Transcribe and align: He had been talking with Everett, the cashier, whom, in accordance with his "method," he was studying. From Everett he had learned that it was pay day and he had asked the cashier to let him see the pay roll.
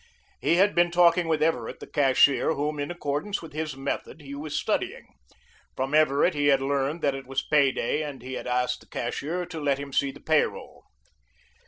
He 0.39 0.55
had 0.55 0.73
been 0.73 0.89
talking 0.89 1.27
with 1.27 1.43
Everett, 1.43 1.79
the 1.79 1.85
cashier, 1.85 2.55
whom, 2.55 2.79
in 2.79 2.89
accordance 2.89 3.39
with 3.39 3.53
his 3.53 3.77
"method," 3.77 4.19
he 4.19 4.33
was 4.33 4.57
studying. 4.59 5.13
From 5.75 5.93
Everett 5.93 6.33
he 6.33 6.47
had 6.47 6.59
learned 6.59 7.03
that 7.03 7.13
it 7.13 7.27
was 7.27 7.43
pay 7.45 7.71
day 7.71 8.01
and 8.01 8.23
he 8.23 8.33
had 8.33 8.47
asked 8.47 8.79
the 8.81 8.87
cashier 8.87 9.45
to 9.45 9.59
let 9.59 9.77
him 9.77 9.93
see 9.93 10.09
the 10.09 10.19
pay 10.19 10.41
roll. 10.41 10.85